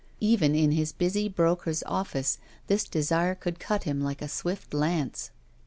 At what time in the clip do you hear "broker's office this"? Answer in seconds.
1.29-2.85